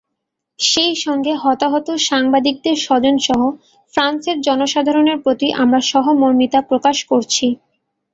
সেই 0.59 0.93
সঙ্গে 0.95 1.33
হতাহত 1.43 1.87
সাংবাদিকদের 2.09 2.75
স্বজনসহ 2.77 3.39
ফ্রান্সের 3.93 4.37
জনসাধারণের 4.41 5.17
প্রতি 5.23 5.47
আমরা 5.61 5.79
সহমর্মিতা 5.91 6.59
প্রকাশ 6.69 6.97
করছি। 7.05 7.47